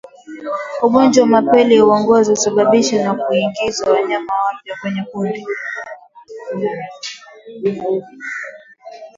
Ugonjwa 0.85 1.21
wa 1.23 1.27
mapele 1.35 1.75
ya 1.75 1.95
ngozi 2.01 2.29
husababishwa 2.31 3.03
na 3.03 3.13
kuingiza 3.13 3.91
wanyama 3.91 4.31
wapya 4.45 4.75
kwenye 4.81 5.03
kundi 5.11 5.45